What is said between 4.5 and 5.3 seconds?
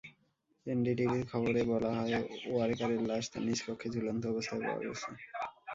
পাওয়া গেছে।